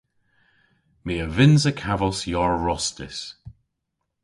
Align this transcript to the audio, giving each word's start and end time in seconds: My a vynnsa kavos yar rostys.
My 1.05 1.13
a 1.25 1.27
vynnsa 1.35 1.71
kavos 1.81 2.19
yar 2.31 2.53
rostys. 2.65 3.19